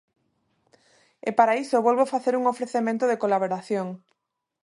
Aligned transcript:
E 1.27 1.29
para 1.37 1.57
iso 1.63 1.85
volvo 1.87 2.11
facer 2.13 2.33
un 2.39 2.45
ofrecemento 2.53 3.05
de 3.07 3.19
colaboración. 3.23 3.87